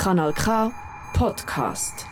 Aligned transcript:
Kanal 0.00 0.32
K 0.32 0.72
Podcast. 1.12 2.06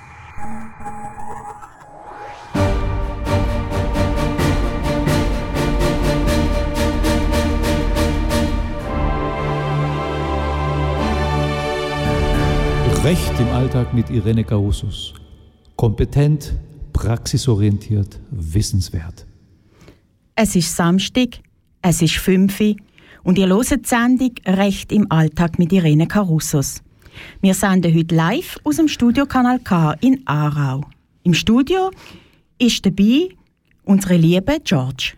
Recht 13.02 13.40
im 13.40 13.48
Alltag 13.54 13.94
mit 13.94 14.10
Irene 14.10 14.44
Carusus. 14.44 15.14
Kompetent, 15.76 16.52
praxisorientiert, 16.92 18.20
wissenswert. 18.30 19.24
Es 20.34 20.54
ist 20.54 20.76
Samstag, 20.76 21.40
es 21.80 22.02
ist 22.02 22.16
5 22.16 22.60
Uhr 22.60 22.76
und 23.24 23.38
ihr 23.38 23.48
hört 23.48 23.70
die 23.70 23.88
Sendung 23.88 24.32
Recht 24.44 24.92
im 24.92 25.10
Alltag 25.10 25.58
mit 25.58 25.72
Irene 25.72 26.06
Carusos. 26.06 26.82
Wir 27.40 27.54
senden 27.54 27.94
heute 27.94 28.14
live 28.14 28.58
aus 28.64 28.76
dem 28.76 28.88
Studio 28.88 29.26
Kanal 29.26 29.58
K 29.60 29.94
in 30.00 30.22
Aarau. 30.26 30.84
Im 31.22 31.34
Studio 31.34 31.90
ist 32.58 32.84
dabei 32.84 33.28
unsere 33.84 34.16
liebe 34.16 34.58
George. 34.64 35.14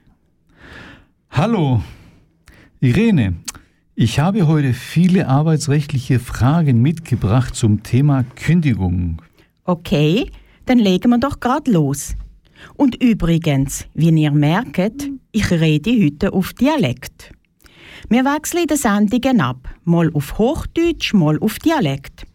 Hallo, 1.31 1.83
Irene. 2.81 3.37
Ich 3.95 4.19
habe 4.19 4.47
heute 4.47 4.73
viele 4.73 5.29
arbeitsrechtliche 5.29 6.19
Fragen 6.19 6.81
mitgebracht 6.81 7.55
zum 7.55 7.83
Thema 7.83 8.25
Kündigung. 8.35 9.21
Okay, 9.65 10.31
dann 10.67 10.79
legen 10.79 11.11
wir 11.11 11.19
doch 11.19 11.39
gerade 11.41 11.71
los. 11.71 12.15
Und 12.77 13.03
übrigens, 13.03 13.87
wie 13.95 14.11
ihr 14.11 14.31
merkt, 14.31 15.11
ich 15.33 15.51
rede 15.51 15.91
heute 15.91 16.33
auf 16.33 16.53
Dialekt. 16.55 17.33
Wir 18.09 18.25
wechseln 18.25 18.67
die 18.67 18.77
Sendungen 18.77 19.41
ab, 19.41 19.69
mal 19.85 20.11
auf 20.15 20.39
Hochdeutsch, 20.39 21.13
mal 21.13 21.39
auf 21.41 21.59
Dialekt. 21.59 22.27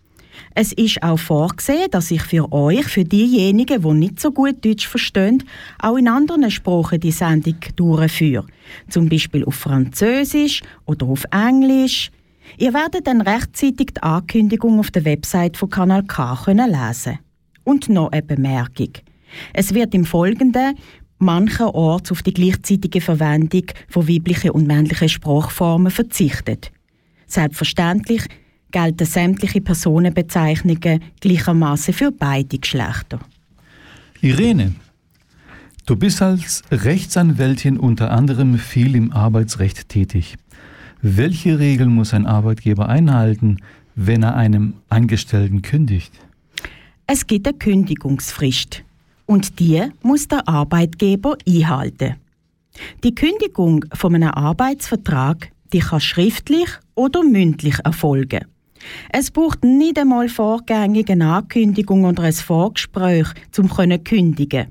Es 0.54 0.72
ist 0.74 1.02
auch 1.04 1.20
vorgesehen, 1.20 1.90
dass 1.92 2.12
ich 2.12 2.22
für 2.22 2.52
euch, 2.52 2.86
für 2.86 3.04
diejenigen, 3.04 3.82
die 3.82 3.94
nicht 3.94 4.20
so 4.20 4.32
gut 4.32 4.64
Deutsch 4.64 4.88
verstehen, 4.88 5.44
auch 5.80 5.98
in 5.98 6.08
anderen 6.08 6.50
Sprachen 6.52 7.00
die 7.00 7.12
Sendung 7.12 7.58
durchführe. 7.76 8.46
Zum 8.90 9.10
Beispiel 9.10 9.44
auf 9.46 9.56
Französisch 9.56 10.62
oder 10.86 11.08
auf 11.08 11.26
Englisch. 11.32 12.12
Ihr 12.58 12.74
werdet 12.74 13.08
dann 13.08 13.22
rechtzeitig 13.22 13.96
die 13.96 14.04
Ankündigung 14.04 14.80
auf 14.80 14.92
der 14.92 15.06
Website 15.06 15.58
von 15.58 15.70
Kanal 15.70 16.04
K 16.04 16.38
können 16.46 16.72
lesen. 16.72 17.20
Und 17.64 17.90
noch 17.90 18.12
eine 18.12 18.22
Bemerkung. 18.22 18.94
Es 19.54 19.74
wird 19.74 19.94
im 19.94 20.06
Folgenden 20.06 20.76
mancherorts 21.18 22.12
auf 22.12 22.22
die 22.24 22.34
gleichzeitige 22.34 23.02
Verwendung 23.02 23.64
von 23.90 24.08
weiblichen 24.08 24.52
und 24.52 24.68
männlichen 24.68 25.10
Sprachformen 25.10 25.92
verzichtet. 25.92 26.72
Selbstverständlich 27.28 28.26
gelten 28.72 29.06
sämtliche 29.06 29.62
Personenbezeichnungen 29.62 31.02
gleichermaßen 31.22 31.94
für 31.94 32.12
beide 32.12 32.58
Geschlechter. 32.58 33.20
Irene, 34.22 34.76
du 35.86 35.96
bist 35.96 36.22
als 36.22 36.64
Rechtsanwältin 36.72 37.78
unter 37.78 38.12
anderem 38.12 38.58
viel 38.58 38.96
im 38.96 39.12
Arbeitsrecht 39.12 39.90
tätig. 39.90 40.36
Welche 41.02 41.60
Regeln 41.60 41.92
muss 41.92 42.14
ein 42.14 42.26
Arbeitgeber 42.26 42.90
einhalten, 42.90 43.58
wenn 43.96 44.24
er 44.24 44.36
einem 44.36 44.76
Angestellten 44.90 45.62
kündigt? 45.62 46.12
Es 47.08 47.28
gibt 47.28 47.48
eine 47.48 47.58
Kündigungsfrist 47.58 48.85
und 49.26 49.60
die 49.60 49.84
muss 50.02 50.28
der 50.28 50.48
Arbeitgeber 50.48 51.38
einhalten. 51.48 52.16
Die 53.04 53.16
Kündigung 53.16 53.86
von 53.94 54.16
einem 54.16 54.32
Arbeitsvertrag 54.32 55.50
die 55.74 55.80
kann 55.80 56.00
schriftlich 56.00 56.70
oder 56.94 57.24
mündlich 57.24 57.76
erfolgen. 57.84 58.46
Es 59.12 59.32
braucht 59.32 59.64
nicht 59.64 59.98
einmal 59.98 60.30
vorgängig 60.30 61.10
eine 61.10 61.34
Ankündigung 61.34 62.06
oder 62.06 62.24
ein 62.24 62.34
Vorgespräch, 62.34 63.28
um 63.58 63.70
zu 63.70 64.00
kündigen. 64.04 64.68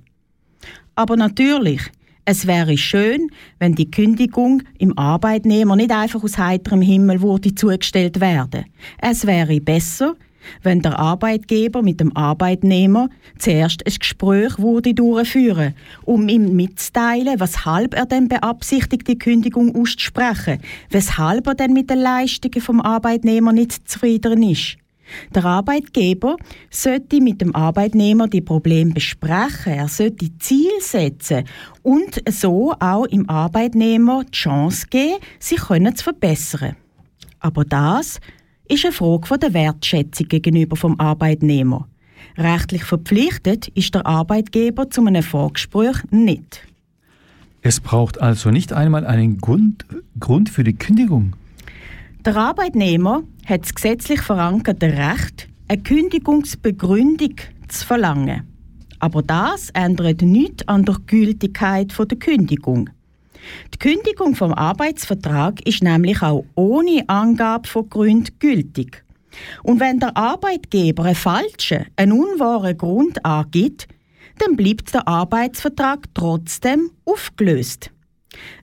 Aber 0.95 1.17
natürlich, 1.17 1.83
es 2.25 2.47
wäre 2.47 2.79
schön, 2.79 3.29
wenn 3.59 3.75
die 3.75 3.91
Kündigung 3.91 4.63
im 4.79 4.97
Arbeitnehmer 4.97 5.77
nicht 5.77 5.91
einfach 5.91 6.23
aus 6.23 6.39
heiterem 6.39 6.81
Himmel 6.81 7.21
wurde 7.21 7.55
zugestellt 7.55 8.21
werden. 8.21 8.65
Es 8.99 9.27
wäre 9.27 9.61
besser, 9.61 10.15
wenn 10.63 10.81
der 10.81 10.99
Arbeitgeber 10.99 11.83
mit 11.83 12.01
dem 12.01 12.17
Arbeitnehmer 12.17 13.09
zuerst 13.39 13.87
ein 13.87 13.95
Gespräch 13.99 14.59
würde 14.59 14.95
durchführen, 14.95 15.75
um 16.05 16.29
ihm 16.29 16.55
mitzuteilen, 16.57 17.41
weshalb 17.41 17.95
er 17.95 18.07
denn 18.07 18.29
beabsichtigt, 18.29 19.09
die 19.09 19.19
Kündigung 19.19 19.75
auszusprechen, 19.75 20.61
weshalb 20.91 21.47
er 21.47 21.55
denn 21.55 21.73
mit 21.73 21.91
den 21.91 21.99
Leistungen 21.99 22.61
vom 22.61 22.81
Arbeitnehmer 22.81 23.53
nicht 23.53 23.89
zufrieden 23.89 24.43
ist. 24.43 24.77
Der 25.35 25.45
Arbeitgeber 25.45 26.37
sollte 26.71 27.21
mit 27.21 27.41
dem 27.41 27.55
Arbeitnehmer 27.55 28.29
die 28.29 28.41
Probleme 28.41 28.95
besprechen, 28.95 29.75
er 29.75 29.89
sollte 29.89 30.37
Ziel 30.39 30.71
setzen 30.81 31.45
und 31.83 32.23
so 32.31 32.73
auch 32.79 33.05
im 33.07 33.29
Arbeitnehmer 33.29 34.25
die 34.25 34.31
Chance 34.33 34.87
geben, 34.89 35.19
sich 35.39 35.61
zu 35.61 36.05
verbessern. 36.05 36.77
Aber 37.41 37.65
das 37.65 38.21
ist 38.69 38.85
eine 38.85 38.93
Frage 38.93 39.39
der 39.39 39.55
Wertschätzung 39.55 40.29
gegenüber 40.29 40.77
vom 40.77 40.99
Arbeitnehmer. 40.99 41.89
Rechtlich 42.37 42.85
verpflichtet 42.85 43.69
ist 43.69 43.95
der 43.95 44.07
Arbeitgeber 44.07 44.91
zu 44.91 45.05
einem 45.05 45.23
Vorgespräch 45.23 45.97
nicht. 46.11 46.67
Es 47.63 47.81
braucht 47.81 48.21
also 48.21 48.51
nicht 48.51 48.73
einmal 48.73 49.07
einen 49.07 49.39
Grund, 49.39 49.87
Grund 50.19 50.51
für 50.51 50.65
die 50.65 50.75
Kündigung. 50.75 51.35
Der 52.25 52.37
Arbeitnehmer 52.37 53.23
hat 53.47 53.63
das 53.63 53.75
gesetzlich 53.75 54.21
verankerte 54.21 54.87
Recht, 54.87 55.49
eine 55.69 55.83
Kündigungsbegründung 55.83 57.37
zu 57.69 57.87
verlangen. 57.87 58.43
Aber 58.99 59.23
das 59.23 59.71
ändert 59.71 60.23
nichts 60.23 60.67
an 60.69 60.85
der 60.85 60.97
Gültigkeit 61.07 61.93
der 61.99 62.19
Kündigung. 62.19 62.91
Die 63.73 63.79
Kündigung 63.79 64.35
vom 64.35 64.53
Arbeitsvertrag 64.53 65.67
ist 65.67 65.83
nämlich 65.83 66.23
auch 66.23 66.45
ohne 66.55 67.05
Angabe 67.09 67.69
von 67.69 67.89
Gründen 67.89 68.39
gültig. 68.39 69.05
Und 69.63 69.81
wenn 69.81 69.99
der 69.99 70.17
Arbeitgeber 70.17 71.05
einen 71.05 71.15
falschen, 71.15 71.87
einen 71.97 72.13
unwahren 72.13 72.77
Grund 72.77 73.25
angibt, 73.25 73.89
dann 74.39 74.57
bleibt 74.57 74.95
der 74.95 75.07
Arbeitsvertrag 75.07 76.07
trotzdem 76.15 76.91
aufgelöst. 77.05 77.91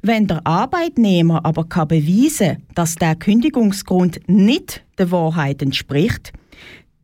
Wenn 0.02 0.28
der 0.28 0.46
Arbeitnehmer 0.46 1.46
aber 1.46 1.66
kann 1.66 1.88
beweisen 1.88 2.64
dass 2.76 2.96
der 2.96 3.16
Kündigungsgrund 3.16 4.20
nicht 4.28 4.84
der 4.98 5.12
Wahrheit 5.12 5.62
entspricht, 5.62 6.34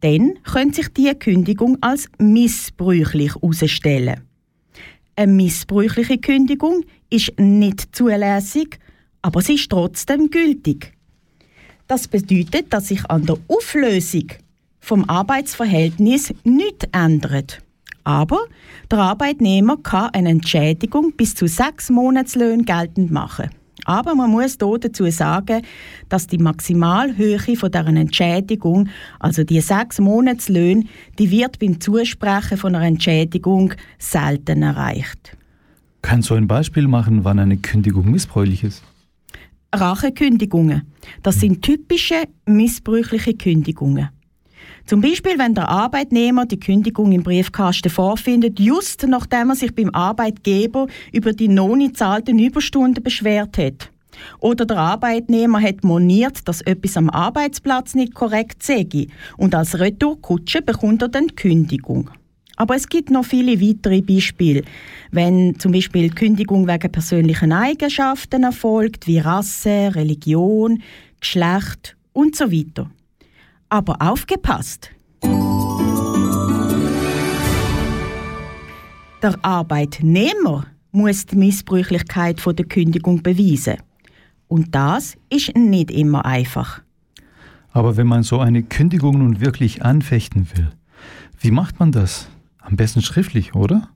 dann 0.01 0.35
könnte 0.43 0.77
sich 0.77 0.89
die 0.89 1.13
Kündigung 1.13 1.77
als 1.81 2.09
missbräuchlich 2.19 3.35
herausstellen. 3.35 4.26
Eine 5.17 5.33
missbräuchliche 5.33 6.19
Kündigung 6.19 6.85
ist 7.09 7.39
nicht 7.39 7.95
zulässig, 7.95 8.77
aber 9.23 9.41
sie 9.41 9.55
ist 9.55 9.71
trotzdem 9.71 10.29
gültig. 10.29 10.93
Das 11.87 12.07
bedeutet, 12.07 12.71
dass 12.71 12.89
sich 12.89 13.03
an 13.09 13.25
der 13.25 13.37
Auflösung 13.47 14.27
vom 14.79 15.09
Arbeitsverhältnis 15.09 16.35
nichts 16.43 16.85
ändert. 16.91 17.63
Aber 18.03 18.41
der 18.91 18.99
Arbeitnehmer 18.99 19.77
kann 19.77 20.11
eine 20.13 20.29
Entschädigung 20.29 21.13
bis 21.13 21.33
zu 21.33 21.47
sechs 21.47 21.89
Monatslöhnen 21.89 22.65
geltend 22.65 23.09
machen. 23.09 23.49
Aber 23.87 24.15
man 24.15 24.29
muss 24.29 24.57
dazu 24.57 25.09
sagen, 25.09 25.61
dass 26.09 26.27
die 26.27 26.37
Maximalhöhe 26.37 27.55
von 27.55 27.71
deren 27.71 27.95
Entschädigung, 27.95 28.89
also 29.17 29.45
die 29.45 29.61
sechs 29.61 29.99
Monatslöhne, 29.99 30.83
die 31.17 31.31
wird 31.31 31.57
beim 31.57 31.79
Zusprechen 31.79 32.57
von 32.57 32.75
einer 32.75 32.85
Entschädigung 32.85 33.73
selten 33.97 34.61
erreicht. 34.61 35.37
Kannst 36.01 36.29
du 36.29 36.33
ein 36.35 36.47
Beispiel 36.47 36.87
machen, 36.89 37.23
wann 37.23 37.39
eine 37.39 37.57
Kündigung 37.57 38.11
missbräuchlich 38.11 38.65
ist? 38.65 38.83
Rachekündigungen. 39.73 40.81
Das 41.23 41.39
sind 41.39 41.61
typische 41.61 42.23
missbräuchliche 42.45 43.35
Kündigungen. 43.35 44.09
Zum 44.85 45.01
Beispiel, 45.01 45.37
wenn 45.37 45.53
der 45.53 45.69
Arbeitnehmer 45.69 46.45
die 46.45 46.59
Kündigung 46.59 47.11
im 47.11 47.23
Briefkasten 47.23 47.89
vorfindet, 47.89 48.59
just 48.59 49.05
nachdem 49.07 49.49
er 49.49 49.55
sich 49.55 49.75
beim 49.75 49.89
Arbeitgeber 49.93 50.87
über 51.11 51.33
die 51.33 51.47
noch 51.47 51.75
nicht 51.75 51.97
zahlten 51.97 52.39
Überstunden 52.39 53.03
beschwert 53.03 53.57
hat. 53.57 53.91
Oder 54.39 54.65
der 54.65 54.77
Arbeitnehmer 54.77 55.61
hat 55.61 55.83
moniert, 55.83 56.47
dass 56.47 56.61
etwas 56.61 56.97
am 56.97 57.09
Arbeitsplatz 57.09 57.95
nicht 57.95 58.13
korrekt 58.15 58.63
sei 58.63 58.87
und 59.37 59.55
als 59.55 59.79
Retourkutsche 59.79 60.61
bekommt 60.61 61.01
er 61.01 61.09
dann 61.09 61.27
die 61.27 61.35
Kündigung. 61.35 62.09
Aber 62.55 62.75
es 62.75 62.89
gibt 62.89 63.11
noch 63.11 63.25
viele 63.25 63.61
weitere 63.61 64.01
Beispiele. 64.01 64.63
Wenn 65.11 65.59
zum 65.59 65.71
Beispiel 65.71 66.09
Kündigung 66.09 66.67
wegen 66.67 66.91
persönlichen 66.91 67.51
Eigenschaften 67.51 68.43
erfolgt, 68.43 69.05
wie 69.05 69.19
Rasse, 69.19 69.91
Religion, 69.93 70.81
Geschlecht 71.19 71.95
und 72.13 72.35
so 72.35 72.51
weiter. 72.51 72.89
Aber 73.69 73.97
aufgepasst! 73.99 74.91
Der 79.21 79.35
Arbeitnehmer 79.41 80.67
muss 80.91 81.25
die 81.25 81.35
Missbräuchlichkeit 81.35 82.41
der 82.45 82.65
Kündigung 82.65 83.23
beweisen. 83.23 83.77
Und 84.47 84.73
das 84.73 85.17
ist 85.29 85.55
nicht 85.55 85.91
immer 85.91 86.25
einfach. 86.25 86.81
Aber 87.71 87.97
wenn 87.97 88.07
man 88.07 88.23
so 88.23 88.39
eine 88.39 88.63
Kündigung 88.63 89.17
nun 89.19 89.41
wirklich 89.41 89.83
anfechten 89.83 90.47
will, 90.55 90.69
wie 91.39 91.51
macht 91.51 91.79
man 91.79 91.91
das? 91.91 92.29
Am 92.59 92.75
besten 92.75 93.01
schriftlich, 93.01 93.53
oder? 93.53 93.89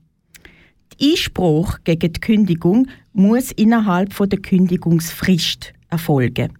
Einspruch 1.00 1.78
gegen 1.84 2.12
die 2.12 2.20
Kündigung 2.20 2.88
muss 3.12 3.50
innerhalb 3.52 4.14
der 4.16 4.38
Kündigungsfrist 4.38 5.72
erfolgen. 5.88 6.52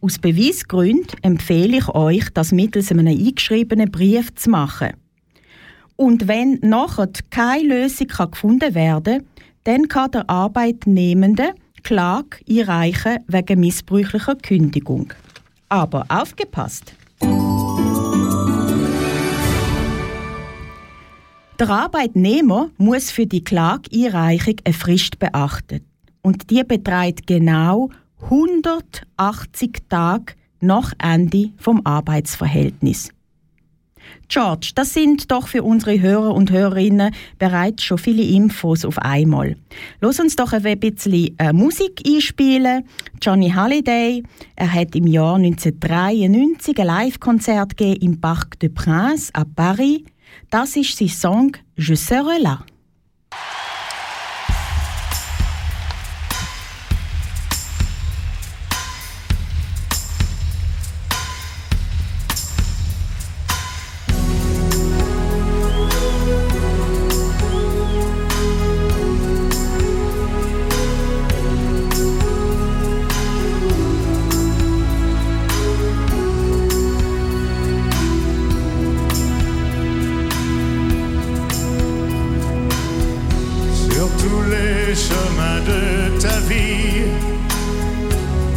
Aus 0.00 0.18
Beweisgründen 0.18 1.18
empfehle 1.22 1.78
ich 1.78 1.88
euch, 1.88 2.28
das 2.34 2.52
mittels 2.52 2.90
einem 2.90 3.06
eingeschriebenen 3.06 3.90
Brief 3.90 4.34
zu 4.34 4.50
machen. 4.50 4.92
Und 5.96 6.28
wenn 6.28 6.58
nachher 6.62 7.08
keine 7.30 7.82
Lösung 7.82 8.08
gefunden 8.08 8.74
werden 8.74 9.18
kann, 9.18 9.26
dann 9.64 9.88
kann 9.88 10.10
der 10.12 10.30
Arbeitnehmende 10.30 11.54
Klage 11.82 12.38
einreichen 12.48 13.18
wegen 13.26 13.60
missbräuchlicher 13.60 14.36
Kündigung. 14.36 15.12
Aber 15.68 16.04
aufgepasst! 16.08 16.94
Der 21.58 21.70
Arbeitnehmer 21.70 22.70
muss 22.76 23.10
für 23.10 23.26
die 23.26 23.42
Klageeinreichung 23.42 24.56
eine 24.64 24.74
Frist 24.74 25.18
beachten. 25.18 25.80
Und 26.22 26.50
die 26.50 26.62
beträgt 26.62 27.26
genau 27.26 27.88
180 28.22 29.82
Tage 29.88 30.34
nach 30.60 30.92
Ende 30.98 31.50
vom 31.58 31.82
Arbeitsverhältnis. 31.84 33.10
George, 34.28 34.72
das 34.74 34.92
sind 34.92 35.30
doch 35.30 35.46
für 35.48 35.62
unsere 35.62 36.00
Hörer 36.00 36.34
und 36.34 36.50
Hörerinnen 36.50 37.14
bereits 37.38 37.84
schon 37.84 37.98
viele 37.98 38.22
Infos 38.22 38.84
auf 38.84 38.98
einmal. 38.98 39.56
Lass 40.00 40.18
uns 40.18 40.36
doch 40.36 40.52
ein 40.52 40.80
bisschen 40.80 41.36
äh, 41.38 41.52
Musik 41.52 42.02
einspielen. 42.06 42.84
Johnny 43.22 43.50
Halliday, 43.50 44.22
er 44.56 44.72
hat 44.72 44.94
im 44.96 45.06
Jahr 45.06 45.36
1993 45.36 46.78
ein 46.78 46.86
Live-Konzert 46.86 47.80
im 47.80 48.20
Parc 48.20 48.58
de 48.60 48.68
Prince 48.68 49.32
à 49.32 49.44
Paris. 49.44 50.02
Das 50.50 50.76
ist 50.76 50.96
sein 50.96 51.08
Song 51.08 51.56
Je 51.76 51.94
serai 51.94 52.38
là. 52.38 52.64
de 85.60 86.18
ta 86.20 86.38
vie, 86.48 87.04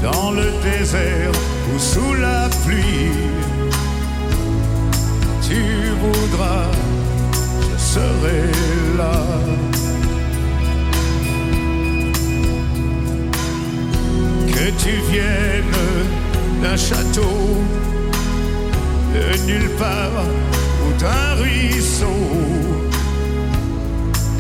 dans 0.01 0.31
le 0.31 0.48
désert 0.63 1.31
ou 1.74 1.80
sous 1.80 2.13
la 2.13 2.50
pluie, 2.66 3.12
tu 5.48 5.62
voudras, 6.01 6.69
je 7.72 7.78
serai 7.94 8.42
là. 8.98 9.22
Que 14.48 14.72
tu 14.84 14.94
viennes 15.12 15.78
d'un 16.62 16.78
château, 16.78 17.40
de 19.13 19.45
nulle 19.48 19.69
part 19.78 20.25
ou 20.84 21.00
d'un 21.00 21.42
ruisseau, 21.42 22.22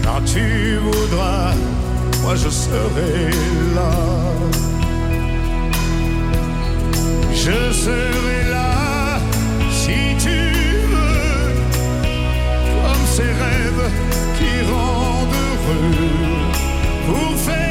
quand 0.03 0.21
tu 0.25 0.77
voudras 0.77 1.53
moi 2.21 2.35
je 2.35 2.49
serai 2.49 3.29
là. 3.75 3.91
Je 7.33 7.73
serai 7.83 8.49
là 8.49 9.19
si 9.71 10.15
tu 10.23 10.37
veux, 10.91 11.53
comme 12.83 13.05
ces 13.15 13.31
rêves 13.43 13.91
qui 14.37 14.51
rendent 14.71 15.39
heureux 15.47 16.07
pour 17.07 17.39
faire. 17.39 17.68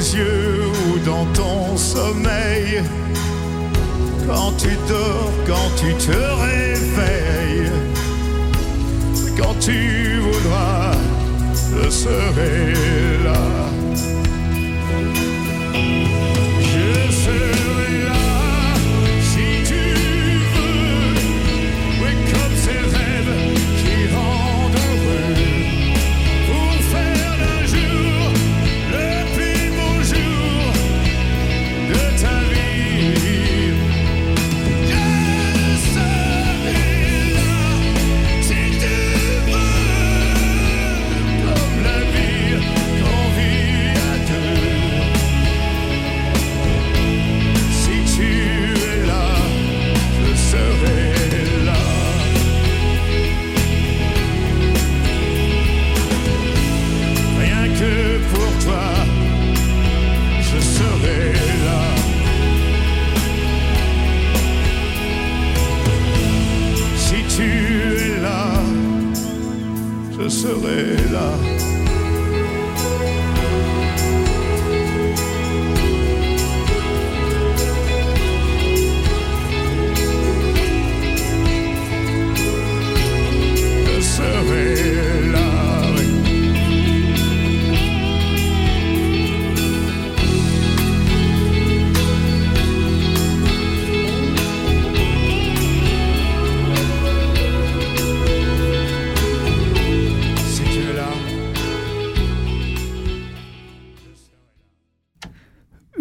yeux 0.00 0.62
ou 0.86 0.98
dans 1.00 1.26
ton 1.34 1.76
sommeil. 1.76 2.82
Quand 4.26 4.52
tu 4.56 4.68
dors, 4.88 5.32
quand 5.46 5.70
tu 5.76 5.92
te 5.94 6.16
réveilles, 6.46 7.70
quand 9.38 9.54
tu 9.60 10.20
voudras, 10.20 10.92
je 11.54 11.90
serai 11.90 13.19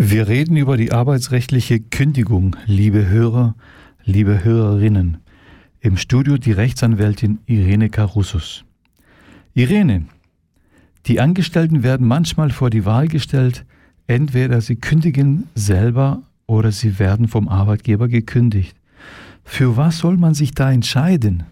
Wir 0.02 0.30
reden 0.30 0.56
über 0.56 0.78
die 0.78 0.94
arbeitsrechtliche 0.94 1.82
Kündigung, 1.82 2.56
liebe 2.66 3.10
Hörer, 3.10 3.56
liebe 4.06 4.46
Hörerinnen. 4.46 5.18
Im 5.82 5.98
Studio 5.98 6.38
die 6.38 6.54
Rechtsanwältin 6.54 7.40
Irene 7.48 7.90
Karussus. 7.90 8.64
Irene, 9.54 10.06
die 11.06 11.20
Angestellten 11.20 11.84
werden 11.84 12.08
manchmal 12.08 12.50
vor 12.50 12.70
die 12.70 12.86
Wahl 12.86 13.10
gestellt, 13.10 13.66
entweder 14.08 14.62
sie 14.62 14.78
kündigen 14.78 15.50
selber 15.54 16.24
oder 16.48 16.72
sie 16.72 16.98
werden 16.98 17.28
vom 17.28 17.50
Arbeitgeber 17.50 18.08
gekündigt. 18.08 18.78
Für 19.44 19.76
was 19.76 19.98
soll 19.98 20.16
man 20.16 20.34
sich 20.34 20.54
da 20.54 20.72
entscheiden? 20.72 21.44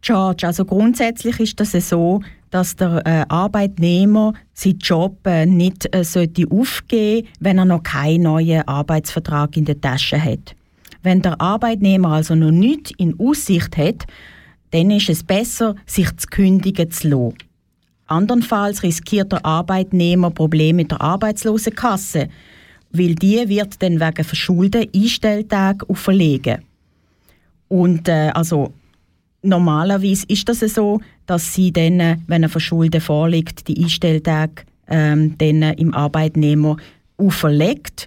George, 0.00 0.46
also 0.46 0.64
grundsätzlich 0.64 1.40
ist 1.40 1.58
das 1.58 1.72
so, 1.72 2.20
dass 2.54 2.76
der 2.76 3.02
äh, 3.04 3.24
Arbeitnehmer 3.28 4.32
seinen 4.52 4.78
Job 4.78 5.26
äh, 5.26 5.44
nicht 5.44 5.92
äh, 5.92 6.04
sollte 6.04 6.44
aufgeben 6.48 7.26
wenn 7.40 7.58
er 7.58 7.64
noch 7.64 7.82
keinen 7.82 8.22
neuen 8.22 8.62
Arbeitsvertrag 8.68 9.56
in 9.56 9.64
der 9.64 9.80
Tasche 9.80 10.22
hat. 10.22 10.54
Wenn 11.02 11.20
der 11.20 11.40
Arbeitnehmer 11.40 12.10
also 12.10 12.36
noch 12.36 12.52
nichts 12.52 12.92
in 12.96 13.18
Aussicht 13.18 13.76
hat, 13.76 14.04
dann 14.70 14.92
ist 14.92 15.08
es 15.08 15.24
besser, 15.24 15.74
sich 15.84 16.16
zu 16.16 16.28
kündigen 16.28 16.92
zu 16.92 17.08
lassen. 17.08 17.34
Andernfalls 18.06 18.84
riskiert 18.84 19.32
der 19.32 19.44
Arbeitnehmer 19.44 20.30
Probleme 20.30 20.76
mit 20.76 20.92
der 20.92 21.00
Arbeitslosenkasse, 21.00 22.28
weil 22.92 23.16
die 23.16 23.48
wird 23.48 23.82
dann 23.82 23.98
wegen 23.98 24.24
Verschulden 24.24 24.88
Einstelltage 24.94 25.88
auferlegen. 25.88 26.62
Und 27.66 28.06
äh, 28.06 28.30
also 28.32 28.72
normalerweise 29.44 30.26
ist 30.28 30.48
das 30.48 30.60
so, 30.60 31.00
dass 31.26 31.54
sie 31.54 31.72
dann, 31.72 32.00
äh, 32.00 32.16
wenn 32.26 32.44
ein 32.44 32.50
Verschulden 32.50 33.00
vorliegt, 33.00 33.68
die 33.68 33.82
Einstelltage 33.82 34.64
ähm, 34.88 35.36
dann 35.38 35.62
äh, 35.62 35.72
im 35.74 35.94
Arbeitnehmer 35.94 36.76
auferlegt. 37.16 38.06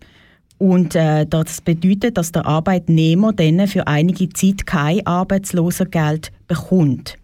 Und 0.58 0.96
äh, 0.96 1.26
das 1.26 1.62
bedeutet, 1.62 2.18
dass 2.18 2.32
der 2.32 2.46
Arbeitnehmer 2.46 3.32
dann 3.32 3.68
für 3.68 3.88
einige 3.88 4.30
Zeit 4.30 4.66
kein 4.66 5.06
Arbeitslosengeld 5.06 6.32
bekommt. 6.48 7.18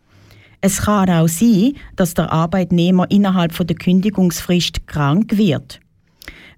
Es 0.61 0.83
kann 0.83 1.09
auch 1.09 1.27
sein, 1.27 1.73
dass 1.95 2.13
der 2.13 2.31
Arbeitnehmer 2.31 3.09
innerhalb 3.09 3.53
von 3.53 3.67
der 3.67 3.75
Kündigungsfrist 3.75 4.87
krank 4.87 5.37
wird. 5.37 5.79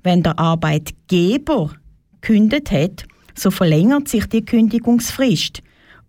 Wenn 0.03 0.21
der 0.21 0.37
Arbeitgeber 0.37 1.71
kündet 2.21 2.71
hat, 2.71 3.05
so 3.33 3.49
verlängert 3.49 4.07
sich 4.07 4.27
die 4.27 4.45
Kündigungsfrist. 4.45 5.63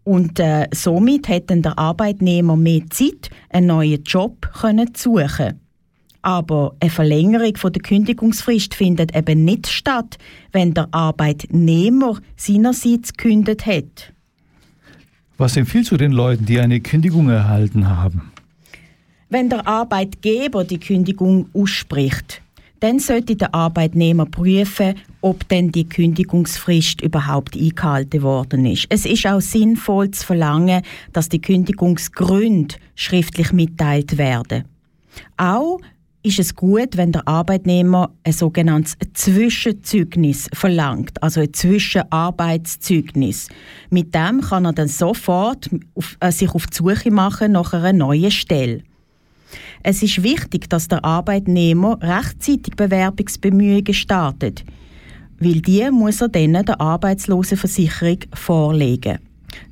Und 0.06 0.38
äh, 0.38 0.68
somit 0.72 1.28
dann 1.50 1.62
der 1.62 1.76
Arbeitnehmer 1.76 2.54
mehr 2.54 2.82
Zeit, 2.90 3.28
einen 3.50 3.66
neuen 3.66 4.04
Job 4.04 4.52
können 4.52 4.94
zu 4.94 5.18
suchen. 5.18 5.60
Aber 6.22 6.76
eine 6.78 6.90
Verlängerung 6.90 7.56
von 7.56 7.72
der 7.72 7.82
Kündigungsfrist 7.82 8.76
findet 8.76 9.16
eben 9.16 9.44
nicht 9.44 9.66
statt, 9.66 10.16
wenn 10.52 10.74
der 10.74 10.86
Arbeitnehmer 10.92 12.20
seinerseits 12.36 13.14
gekündigt 13.14 13.66
hat. 13.66 14.12
Was 15.38 15.56
empfiehlst 15.56 15.90
du 15.90 15.96
den 15.96 16.12
Leuten, 16.12 16.46
die 16.46 16.60
eine 16.60 16.78
Kündigung 16.78 17.28
erhalten 17.28 17.88
haben? 17.88 18.30
Wenn 19.28 19.50
der 19.50 19.66
Arbeitgeber 19.66 20.62
die 20.62 20.78
Kündigung 20.78 21.48
ausspricht, 21.52 22.42
dann 22.80 22.98
sollte 22.98 23.36
der 23.36 23.54
Arbeitnehmer 23.54 24.26
prüfen, 24.26 24.94
ob 25.20 25.48
denn 25.48 25.72
die 25.72 25.88
Kündigungsfrist 25.88 27.00
überhaupt 27.00 27.56
eingehalten 27.56 28.22
worden 28.22 28.66
ist. 28.66 28.86
Es 28.90 29.06
ist 29.06 29.26
auch 29.26 29.40
sinnvoll 29.40 30.10
zu 30.10 30.24
verlangen, 30.24 30.82
dass 31.12 31.28
die 31.28 31.40
Kündigungsgründe 31.40 32.76
schriftlich 32.94 33.52
mitteilt 33.52 34.18
werden. 34.18 34.64
Auch 35.36 35.80
ist 36.26 36.40
es 36.40 36.56
gut, 36.56 36.96
wenn 36.96 37.12
der 37.12 37.26
Arbeitnehmer 37.28 38.10
ein 38.24 38.32
sogenanntes 38.32 38.96
Zwischenzeugnis 39.14 40.48
verlangt, 40.52 41.22
also 41.22 41.40
ein 41.40 41.52
Zwischenarbeitszeugnis. 41.52 43.48
Mit 43.90 44.12
dem 44.12 44.40
kann 44.40 44.64
er 44.64 44.72
dann 44.72 44.88
sofort 44.88 45.70
auf, 45.94 46.16
äh, 46.18 46.32
sich 46.32 46.50
auf 46.50 46.66
die 46.66 46.76
Suche 46.76 47.12
machen 47.12 47.52
nach 47.52 47.72
einer 47.72 47.92
neuen 47.92 48.32
Stelle. 48.32 48.82
Es 49.88 50.02
ist 50.02 50.24
wichtig, 50.24 50.68
dass 50.68 50.88
der 50.88 51.04
Arbeitnehmer 51.04 51.96
rechtzeitig 52.02 52.74
Bewerbungsbemühungen 52.74 53.94
startet, 53.94 54.64
weil 55.38 55.60
die 55.60 55.88
muss 55.92 56.20
er 56.20 56.28
dann 56.28 56.54
der 56.54 56.80
Arbeitslosenversicherung 56.80 58.18
vorlegen. 58.34 59.20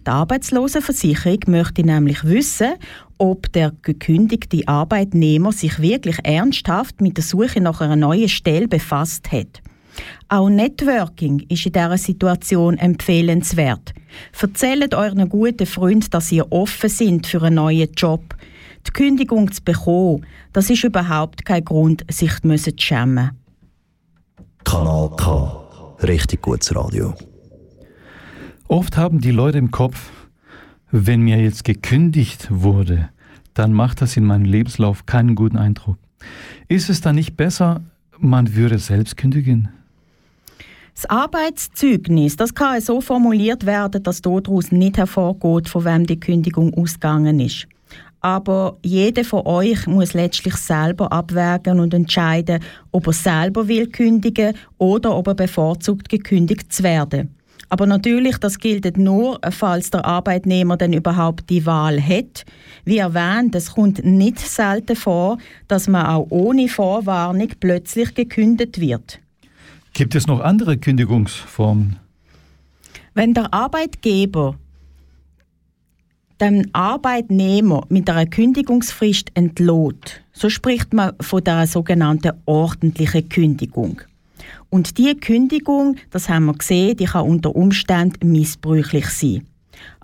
Die 0.06 0.10
Arbeitslosenversicherung 0.10 1.40
möchte 1.48 1.82
nämlich 1.82 2.22
wissen, 2.22 2.74
ob 3.18 3.52
der 3.54 3.72
gekündigte 3.82 4.62
Arbeitnehmer 4.68 5.50
sich 5.50 5.80
wirklich 5.80 6.18
ernsthaft 6.22 7.00
mit 7.00 7.16
der 7.16 7.24
Suche 7.24 7.60
nach 7.60 7.80
einer 7.80 7.96
neuen 7.96 8.28
Stelle 8.28 8.68
befasst 8.68 9.32
hat. 9.32 9.62
Auch 10.28 10.48
Networking 10.48 11.44
ist 11.48 11.66
in 11.66 11.72
dieser 11.72 11.98
Situation 11.98 12.78
empfehlenswert. 12.78 13.92
Erzählt 14.40 14.94
euren 14.94 15.28
guten 15.28 15.66
Freunden, 15.66 16.10
dass 16.10 16.30
ihr 16.30 16.52
offen 16.52 16.88
sind 16.88 17.26
für 17.26 17.42
einen 17.42 17.56
neuen 17.56 17.92
Job. 17.96 18.36
Die 18.86 18.90
Kündigung 18.92 19.50
zu 19.50 19.62
bekommen, 19.62 20.26
das 20.52 20.70
ist 20.70 20.84
überhaupt 20.84 21.44
kein 21.44 21.64
Grund, 21.64 22.04
sich 22.10 22.40
zu 22.42 22.72
schämen. 22.78 23.30
Kanal 24.64 25.10
K. 25.16 25.64
Richtig 26.02 26.42
gutes 26.42 26.74
Radio. 26.74 27.14
Oft 28.68 28.96
haben 28.96 29.20
die 29.20 29.30
Leute 29.30 29.58
im 29.58 29.70
Kopf, 29.70 30.10
wenn 30.90 31.22
mir 31.22 31.40
jetzt 31.42 31.64
gekündigt 31.64 32.48
wurde, 32.50 33.08
dann 33.52 33.72
macht 33.72 34.02
das 34.02 34.16
in 34.16 34.24
meinem 34.24 34.44
Lebenslauf 34.44 35.06
keinen 35.06 35.34
guten 35.34 35.56
Eindruck. 35.56 35.98
Ist 36.68 36.90
es 36.90 37.00
dann 37.00 37.16
nicht 37.16 37.36
besser, 37.36 37.82
man 38.18 38.54
würde 38.54 38.78
selbst 38.78 39.16
kündigen? 39.16 39.68
Das 40.94 41.06
Arbeitszeugnis, 41.06 42.36
das 42.36 42.54
kann 42.54 42.80
so 42.80 43.00
formuliert 43.00 43.66
werden, 43.66 44.02
dass 44.02 44.22
daraus 44.22 44.70
nicht 44.70 44.96
hervorgeht, 44.96 45.68
von 45.68 45.84
wem 45.84 46.06
die 46.06 46.20
Kündigung 46.20 46.72
ausgegangen 46.74 47.40
ist. 47.40 47.66
Aber 48.24 48.78
jeder 48.82 49.22
von 49.22 49.46
euch 49.46 49.86
muss 49.86 50.14
letztlich 50.14 50.56
selber 50.56 51.12
abwägen 51.12 51.78
und 51.78 51.92
entscheiden, 51.92 52.58
ob 52.90 53.06
er 53.06 53.12
selber 53.12 53.68
will 53.68 53.86
kündigen 53.86 54.54
oder 54.78 55.14
ob 55.14 55.26
er 55.26 55.34
bevorzugt 55.34 56.08
gekündigt 56.08 56.72
zu 56.72 56.84
werden. 56.84 57.34
Aber 57.68 57.84
natürlich, 57.84 58.38
das 58.38 58.58
gilt 58.58 58.96
nur, 58.96 59.38
falls 59.50 59.90
der 59.90 60.06
Arbeitnehmer 60.06 60.78
denn 60.78 60.94
überhaupt 60.94 61.50
die 61.50 61.66
Wahl 61.66 62.00
hat. 62.00 62.46
Wie 62.86 62.96
erwähnt, 62.96 63.54
es 63.54 63.74
kommt 63.74 64.02
nicht 64.02 64.38
selten 64.38 64.96
vor, 64.96 65.36
dass 65.68 65.86
man 65.86 66.06
auch 66.06 66.26
ohne 66.30 66.68
Vorwarnung 66.68 67.48
plötzlich 67.60 68.14
gekündigt 68.14 68.80
wird. 68.80 69.18
Gibt 69.92 70.14
es 70.14 70.26
noch 70.26 70.40
andere 70.40 70.78
Kündigungsformen? 70.78 71.96
Wenn 73.12 73.34
der 73.34 73.52
Arbeitgeber 73.52 74.56
den 76.52 76.74
Arbeitnehmer 76.74 77.86
mit 77.88 78.10
einer 78.10 78.26
Kündigungsfrist 78.26 79.30
entlohnt, 79.34 80.20
so 80.32 80.50
spricht 80.50 80.92
man 80.92 81.12
von 81.20 81.42
der 81.42 81.66
sogenannten 81.66 82.32
ordentlichen 82.44 83.28
Kündigung. 83.28 84.02
Und 84.68 84.98
diese 84.98 85.14
Kündigung, 85.14 85.96
das 86.10 86.28
haben 86.28 86.46
wir 86.46 86.54
gesehen, 86.54 86.96
die 86.96 87.06
kann 87.06 87.26
unter 87.26 87.54
Umständen 87.54 88.32
missbräuchlich 88.32 89.06
sein. 89.08 89.46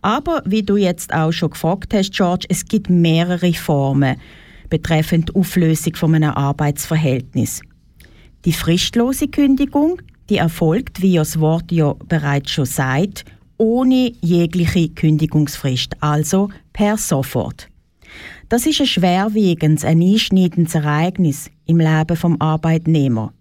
Aber 0.02 0.42
wie 0.47 0.62
du 0.62 0.76
jetzt 0.76 1.12
auch 1.12 1.32
schon 1.32 1.50
gefragt 1.50 1.92
hast, 1.92 2.12
George, 2.12 2.47
es 2.49 2.64
gibt 2.64 2.88
mehrere 2.88 3.52
Formen 3.52 4.16
betreffend 4.70 5.28
die 5.28 5.35
Auflösung 5.35 5.94
von 5.97 6.14
einem 6.14 6.30
Arbeitsverhältnis. 6.30 7.61
Die 8.44 8.52
fristlose 8.52 9.28
Kündigung, 9.28 10.00
die 10.30 10.38
erfolgt, 10.38 11.02
wie 11.02 11.16
das 11.16 11.38
Wort 11.38 11.70
ja 11.70 11.94
bereits 12.09 12.52
schon 12.52 12.64
sagt, 12.64 13.25
ohne 13.61 14.12
jegliche 14.23 14.88
Kündigungsfrist, 14.88 15.95
also 16.00 16.49
per 16.73 16.97
sofort. 16.97 17.69
Das 18.49 18.67
ist 18.67 18.81
ein 18.81 18.87
schwerwiegendes, 18.87 19.85
ein 19.85 20.00
einschneidendes 20.00 20.75
Ereignis 20.75 21.50
im 21.67 21.79
Leben 21.79 22.17
vom 22.17 22.40
Arbeitnehmer. 22.40 23.35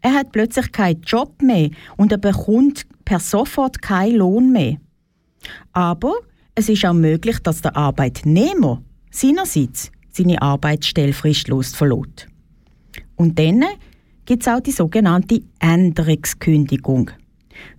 Er 0.00 0.14
hat 0.14 0.32
plötzlich 0.32 0.72
keinen 0.72 1.02
Job 1.02 1.40
mehr 1.40 1.70
und 1.96 2.10
er 2.10 2.18
bekommt 2.18 2.84
per 3.04 3.20
sofort 3.20 3.80
keinen 3.80 4.16
Lohn 4.16 4.50
mehr. 4.50 4.76
Aber 5.72 6.14
es 6.56 6.68
ist 6.68 6.84
auch 6.84 6.92
möglich, 6.92 7.38
dass 7.38 7.62
der 7.62 7.76
Arbeitnehmer 7.76 8.82
seinerseits 9.10 9.92
seine 10.10 10.42
Arbeitsstelle 10.42 11.12
fristlos 11.12 11.74
verlot. 11.74 12.26
Und 13.14 13.38
dann 13.38 13.64
gibt 14.24 14.42
es 14.42 14.48
auch 14.48 14.60
die 14.60 14.72
sogenannte 14.72 15.42
Änderungskündigung. 15.60 17.12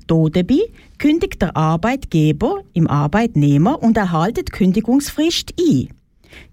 Dabei 0.08 0.60
kündigt 0.98 1.42
der 1.42 1.56
Arbeitgeber 1.56 2.64
im 2.74 2.88
Arbeitnehmer 2.88 3.82
und 3.82 3.98
erhaltet 3.98 4.52
Kündigungsfrist 4.52 5.54
ein. 5.60 5.90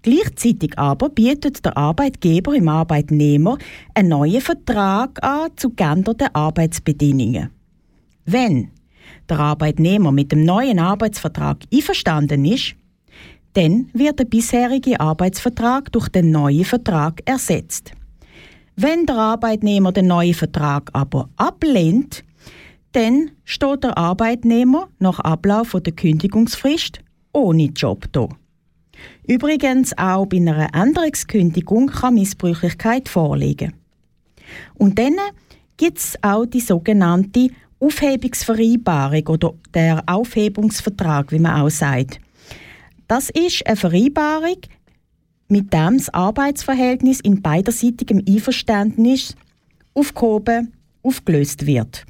Gleichzeitig 0.01 0.77
aber 0.77 1.09
bietet 1.09 1.63
der 1.65 1.77
Arbeitgeber 1.77 2.53
im 2.55 2.67
Arbeitnehmer 2.67 3.57
einen 3.93 4.09
neuen 4.09 4.41
Vertrag 4.41 5.23
an 5.23 5.51
zu 5.55 5.71
geänderten 5.71 6.29
Arbeitsbedingungen. 6.33 7.49
Wenn 8.25 8.71
der 9.27 9.39
Arbeitnehmer 9.39 10.11
mit 10.11 10.31
dem 10.31 10.43
neuen 10.43 10.79
Arbeitsvertrag 10.79 11.63
einverstanden 11.73 12.45
ist, 12.45 12.75
dann 13.53 13.89
wird 13.93 14.19
der 14.19 14.25
bisherige 14.25 14.99
Arbeitsvertrag 14.99 15.91
durch 15.91 16.09
den 16.09 16.31
neuen 16.31 16.65
Vertrag 16.65 17.21
ersetzt. 17.25 17.93
Wenn 18.75 19.05
der 19.05 19.17
Arbeitnehmer 19.17 19.91
den 19.91 20.07
neuen 20.07 20.33
Vertrag 20.33 20.89
aber 20.93 21.29
ablehnt, 21.35 22.23
dann 22.93 23.31
steht 23.43 23.83
der 23.83 23.97
Arbeitnehmer 23.97 24.89
nach 24.99 25.19
Ablauf 25.19 25.75
der 25.83 25.93
Kündigungsfrist 25.93 26.99
ohne 27.33 27.65
Job 27.65 28.05
da. 28.11 28.27
Übrigens 29.27 29.97
auch 29.97 30.25
bei 30.25 30.37
einer 30.37 30.73
Änderungskündigung 30.73 31.87
kann 31.87 32.15
Missbräuchlichkeit 32.15 33.07
vorliegen. 33.07 33.73
Und 34.75 34.97
dann 34.97 35.15
gibt 35.77 35.99
es 35.99 36.17
auch 36.21 36.45
die 36.45 36.59
sogenannte 36.59 37.49
Aufhebungsvereinbarung 37.79 39.27
oder 39.27 39.53
der 39.73 40.03
Aufhebungsvertrag, 40.05 41.31
wie 41.31 41.39
man 41.39 41.61
auch 41.61 41.69
sagt. 41.69 42.19
Das 43.07 43.29
ist 43.29 43.65
eine 43.65 43.75
Vereinbarung, 43.75 44.57
mit 45.47 45.73
dem 45.73 45.97
das 45.97 46.09
Arbeitsverhältnis 46.09 47.21
in 47.21 47.41
beiderseitigem 47.41 48.21
Einverständnis 48.27 49.35
aufgehoben, 49.93 50.73
aufgelöst 51.01 51.65
wird. 51.65 52.05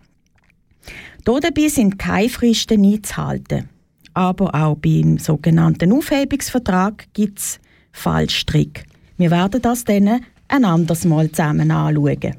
Dabei 1.38 1.68
sind 1.68 2.00
keine 2.00 2.30
Fristen 2.30 2.84
einzuhalten. 2.84 3.70
Aber 4.16 4.54
auch 4.56 4.78
beim 4.78 5.20
sogenannten 5.20 5.94
Aufhebungsvertrag 5.94 7.08
gibt 7.14 7.40
es 7.40 7.60
Fallstrick. 7.92 8.86
Wir 9.18 9.30
werden 9.30 9.62
das 9.62 9.84
dann 9.84 10.22
ein 10.48 10.66
anderes 10.66 11.06
Mal 11.06 11.30
zusammen 11.32 11.70
anschauen. 11.70 12.36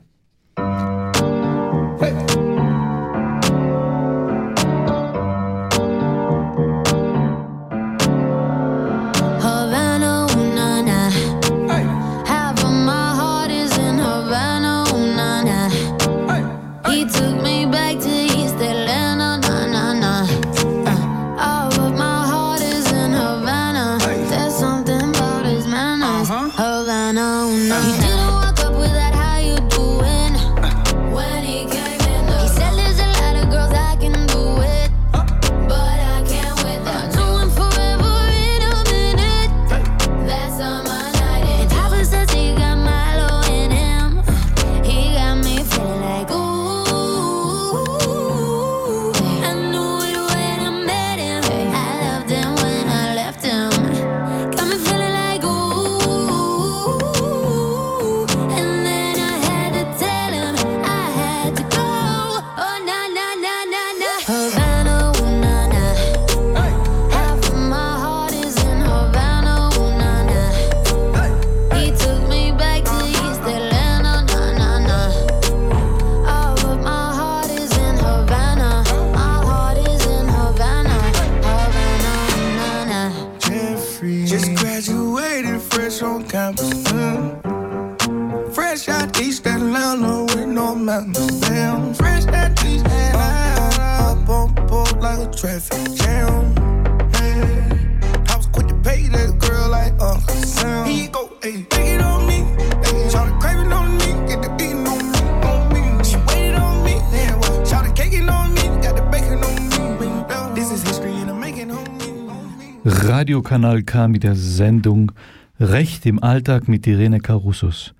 Radiokanal 112.82 113.82
K 113.82 114.08
mit 114.08 114.22
der 114.22 114.34
Sendung 114.34 115.12
Recht 115.58 116.06
im 116.06 116.22
Alltag 116.22 116.66
mit 116.66 116.86
Irene 116.86 117.20
Karussus. 117.20 117.92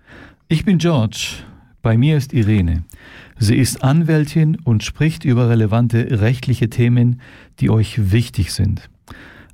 Ich 0.49 0.65
bin 0.65 0.79
George, 0.79 1.45
bei 1.83 1.99
mir 1.99 2.17
ist 2.17 2.33
Irene. 2.33 2.85
Sie 3.39 3.57
ist 3.57 3.85
Anwältin 3.85 4.57
und 4.65 4.83
spricht 4.83 5.27
über 5.27 5.51
relevante 5.51 6.23
rechtliche 6.23 6.71
Themen, 6.71 7.21
die 7.59 7.69
euch 7.69 8.11
wichtig 8.11 8.55
sind. 8.55 8.89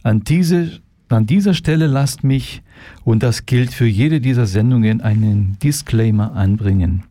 An, 0.05 0.21
diese, 0.21 0.81
an 1.09 1.27
dieser 1.27 1.55
Stelle 1.55 1.89
lasst 1.89 2.23
mich, 2.23 2.63
und 3.03 3.25
das 3.25 3.47
gilt 3.47 3.73
für 3.75 3.87
jede 3.87 4.21
dieser 4.21 4.47
Sendungen, 4.47 5.01
einen 5.01 5.59
Disclaimer 5.61 6.37
anbringen. 6.37 7.03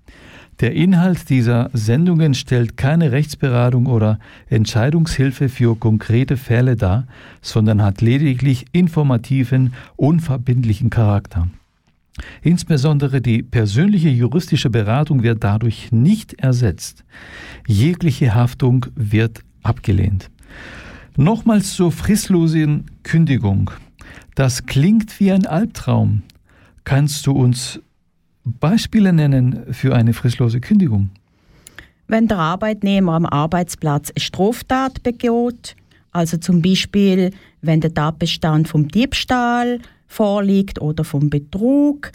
Der 0.61 0.73
Inhalt 0.73 1.29
dieser 1.29 1.69
Sendungen 1.73 2.33
stellt 2.33 2.77
keine 2.77 3.11
Rechtsberatung 3.11 3.87
oder 3.87 4.19
Entscheidungshilfe 4.49 5.49
für 5.49 5.75
konkrete 5.75 6.37
Fälle 6.37 6.77
dar, 6.77 7.07
sondern 7.41 7.83
hat 7.83 7.99
lediglich 8.01 8.65
informativen, 8.71 9.73
unverbindlichen 9.97 10.89
Charakter. 10.89 11.49
Insbesondere 12.41 13.19
die 13.19 13.43
persönliche 13.43 14.07
juristische 14.07 14.69
Beratung 14.69 15.23
wird 15.23 15.43
dadurch 15.43 15.91
nicht 15.91 16.35
ersetzt. 16.35 17.03
Jegliche 17.67 18.33
Haftung 18.33 18.85
wird 18.95 19.41
abgelehnt. 19.63 20.29
Nochmals 21.17 21.73
zur 21.73 21.91
fristlosen 21.91 22.85
Kündigung. 23.03 23.71
Das 24.35 24.65
klingt 24.65 25.19
wie 25.19 25.31
ein 25.31 25.45
Albtraum. 25.45 26.23
Kannst 26.85 27.27
du 27.27 27.31
uns 27.31 27.81
Beispiele 28.45 29.12
nennen 29.12 29.73
für 29.73 29.95
eine 29.95 30.13
fristlose 30.13 30.62
Kündigung? 30.62 31.10
Wenn 32.08 32.27
der 32.27 32.38
Arbeitnehmer 32.38 33.13
am 33.13 33.25
Arbeitsplatz 33.25 34.12
eine 34.12 34.21
Straftat 34.21 35.01
begeht, 35.01 35.75
also 36.12 36.38
zum 36.38 36.62
Beispiel, 36.62 37.31
wenn 37.62 37.81
der 37.81 37.93
Tatbestand 37.93 38.67
vom 38.67 38.88
Diebstahl 38.88 39.79
vorliegt 40.08 40.79
oder 40.79 41.03
vom 41.03 41.29
Betrug 41.29 42.12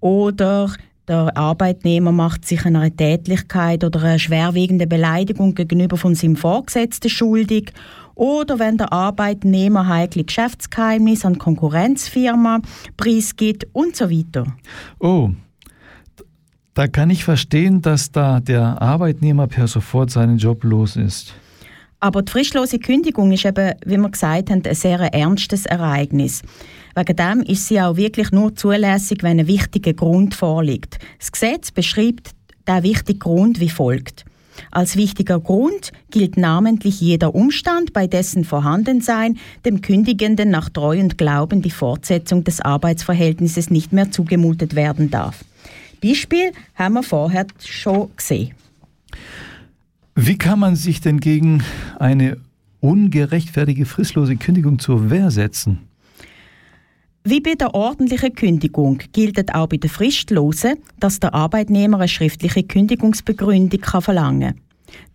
oder 0.00 0.72
der 1.06 1.36
Arbeitnehmer 1.36 2.10
macht 2.10 2.44
sich 2.44 2.64
einer 2.64 2.94
Tätlichkeit 2.94 3.84
oder 3.84 4.02
einer 4.02 4.18
schwerwiegenden 4.18 4.88
Beleidigung 4.88 5.54
gegenüber 5.54 5.96
von 5.96 6.16
seinem 6.16 6.34
Vorgesetzten 6.34 7.08
schuldig 7.08 7.72
oder 8.16 8.58
wenn 8.58 8.78
der 8.78 8.92
Arbeitnehmer 8.92 9.86
heikle 9.86 10.24
Geschäftsgeheimnisse 10.24 11.28
an 11.28 11.38
Konkurrenzfirma 11.38 12.60
preisgibt 12.96 13.68
und 13.72 13.94
so 13.94 14.10
weiter. 14.10 14.46
Oh, 14.98 15.30
da 16.76 16.86
kann 16.88 17.08
ich 17.08 17.24
verstehen, 17.24 17.80
dass 17.80 18.12
da 18.12 18.38
der 18.38 18.82
Arbeitnehmer 18.82 19.46
per 19.46 19.66
sofort 19.66 20.10
seinen 20.10 20.36
Job 20.36 20.62
los 20.62 20.96
ist. 20.96 21.32
Aber 22.00 22.20
die 22.20 22.30
fristlose 22.30 22.78
Kündigung 22.78 23.32
ist 23.32 23.46
eben, 23.46 23.72
wie 23.86 23.96
wir 23.96 24.10
gesagt 24.10 24.50
haben, 24.50 24.62
ein 24.62 24.74
sehr 24.74 25.00
ernstes 25.00 25.64
Ereignis. 25.64 26.42
Wegen 26.94 27.16
dem 27.16 27.40
ist 27.40 27.66
sie 27.66 27.80
auch 27.80 27.96
wirklich 27.96 28.30
nur 28.30 28.54
zulässig, 28.54 29.22
wenn 29.22 29.40
ein 29.40 29.46
wichtiger 29.46 29.94
Grund 29.94 30.34
vorliegt. 30.34 30.98
Das 31.18 31.32
Gesetz 31.32 31.70
beschreibt 31.70 32.32
der 32.66 32.82
wichtige 32.82 33.20
Grund 33.20 33.58
wie 33.58 33.70
folgt. 33.70 34.26
Als 34.70 34.96
wichtiger 34.96 35.40
Grund 35.40 35.92
gilt 36.10 36.36
namentlich 36.36 37.00
jeder 37.00 37.34
Umstand, 37.34 37.94
bei 37.94 38.06
dessen 38.06 38.44
Vorhandensein 38.44 39.38
dem 39.64 39.80
Kündigenden 39.80 40.50
nach 40.50 40.68
Treu 40.68 41.00
und 41.00 41.16
Glauben 41.16 41.62
die 41.62 41.70
Fortsetzung 41.70 42.44
des 42.44 42.60
Arbeitsverhältnisses 42.60 43.70
nicht 43.70 43.94
mehr 43.94 44.10
zugemutet 44.10 44.74
werden 44.74 45.10
darf. 45.10 45.42
Beispiel 46.08 46.52
haben 46.74 46.94
wir 46.94 47.02
vorher 47.02 47.46
schon 47.64 48.10
gesehen. 48.16 48.54
Wie 50.14 50.38
kann 50.38 50.58
man 50.58 50.76
sich 50.76 51.00
denn 51.00 51.20
gegen 51.20 51.62
eine 51.98 52.38
ungerechtfertige 52.80 53.84
fristlose 53.84 54.36
Kündigung 54.36 54.78
zur 54.78 55.10
Wehr 55.10 55.30
setzen? 55.30 55.80
Wie 57.24 57.40
bei 57.40 57.54
der 57.54 57.74
ordentlichen 57.74 58.34
Kündigung 58.34 58.98
gilt 59.12 59.52
auch 59.52 59.66
bei 59.66 59.78
der 59.78 59.90
fristlosen, 59.90 60.76
dass 61.00 61.18
der 61.18 61.34
Arbeitnehmer 61.34 61.98
eine 61.98 62.08
schriftliche 62.08 62.62
Kündigungsbegründung 62.62 63.80
kann 63.80 64.00
verlangen 64.00 64.54
kann. 64.54 64.65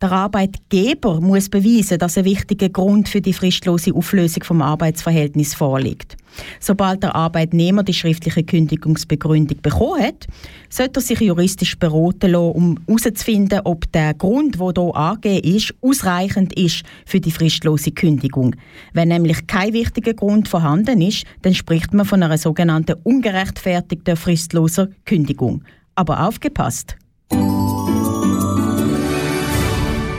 Der 0.02 0.12
Arbeitgeber 0.12 1.22
muss 1.22 1.50
beweisen, 1.50 2.00
dass 2.00 2.18
ein 2.18 2.26
wichtiger 2.26 2.70
Grund 2.70 3.08
für 3.08 3.22
die 3.22 3.34
fristlose 3.34 3.94
Auflösung 3.94 4.44
vom 4.44 4.62
Arbeitsverhältnis 4.62 5.54
vorliegt. 5.54 6.18
Sobald 6.60 7.04
der 7.04 7.14
Arbeitnehmer 7.14 7.84
die 7.84 7.94
schriftliche 7.94 8.44
Kündigungsbegründung 8.44 9.62
bekommen 9.62 10.02
hat, 10.02 10.28
sollte 10.70 11.00
er 11.00 11.04
sich 11.04 11.20
juristisch 11.20 11.78
beraten 11.78 12.32
lassen, 12.32 12.52
um 12.52 12.80
herauszufinden, 12.88 13.62
ob 13.64 13.92
der 13.92 14.14
Grund, 14.14 14.60
der 14.60 14.74
hier 14.76 14.96
angegeben 14.96 15.56
ist, 15.56 15.74
ausreichend 15.82 16.58
ist 16.58 16.84
für 17.06 17.20
die 17.20 17.32
fristlose 17.32 17.92
Kündigung. 17.92 18.56
Wenn 18.94 19.10
nämlich 19.10 19.46
kein 19.46 19.74
wichtiger 19.74 20.14
Grund 20.14 20.48
vorhanden 20.48 21.02
ist, 21.02 21.26
dann 21.44 21.54
spricht 21.54 21.94
man 21.94 22.06
von 22.06 22.24
einer 22.24 22.38
sogenannten 22.38 22.96
ungerechtfertigten 23.04 24.16
fristloser 24.16 24.90
Kündigung. 25.06 25.64
Aber 25.96 26.28
aufgepasst! 26.28 26.96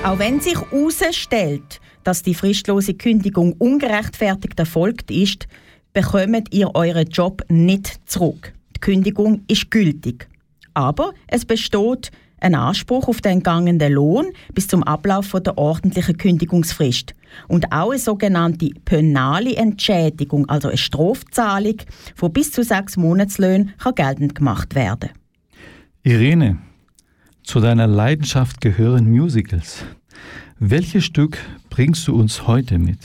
Auch 0.04 0.18
wenn 0.18 0.40
sich 0.40 0.60
herausstellt, 0.60 1.80
dass 2.02 2.24
die 2.24 2.34
fristlose 2.34 2.94
Kündigung 2.94 3.52
ungerechtfertigt 3.52 4.58
erfolgt 4.58 5.12
ist, 5.12 5.46
bekommt 5.92 6.52
ihr 6.52 6.74
euren 6.74 7.06
Job 7.06 7.44
nicht 7.48 8.00
zurück. 8.06 8.52
Die 8.74 8.80
Kündigung 8.80 9.42
ist 9.46 9.70
gültig. 9.70 10.28
Aber 10.74 11.12
es 11.28 11.44
besteht 11.44 12.10
ein 12.40 12.56
Anspruch 12.56 13.06
auf 13.06 13.20
den 13.20 13.34
entgangenen 13.34 13.92
Lohn 13.92 14.26
bis 14.52 14.66
zum 14.66 14.82
Ablauf 14.82 15.30
der 15.30 15.56
ordentlichen 15.56 16.16
Kündigungsfrist. 16.16 17.14
Und 17.46 17.70
auch 17.70 17.90
eine 17.90 18.00
sogenannte 18.00 18.70
penale 18.84 19.54
Entschädigung, 19.54 20.48
also 20.48 20.66
eine 20.66 20.78
Strafzahlung 20.78 21.76
von 22.16 22.32
bis 22.32 22.50
zu 22.50 22.64
sechs 22.64 22.96
Monatslöhnen, 22.96 23.72
kann 23.78 23.94
geltend 23.94 24.34
gemacht 24.34 24.74
werden. 24.74 25.10
Irene, 26.02 26.58
zu 27.42 27.60
deiner 27.60 27.86
Leidenschaft 27.86 28.60
gehören 28.60 29.10
Musicals. 29.10 29.84
Welches 30.58 31.04
Stück 31.04 31.38
bringst 31.70 32.06
du 32.06 32.14
uns 32.14 32.46
heute 32.46 32.78
mit? 32.78 32.98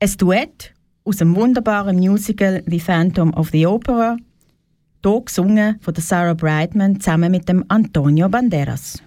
Ein 0.00 0.12
Duett 0.18 0.72
aus 1.04 1.16
dem 1.16 1.34
wunderbaren 1.34 1.98
Musical 1.98 2.62
The 2.66 2.80
Phantom 2.80 3.34
of 3.34 3.50
the 3.50 3.66
Opera, 3.66 4.16
hier 5.04 5.22
gesungen 5.24 5.78
von 5.80 5.94
Sarah 5.96 6.34
Brightman 6.34 7.00
zusammen 7.00 7.30
mit 7.30 7.48
dem 7.48 7.64
Antonio 7.68 8.28
Banderas. 8.28 9.02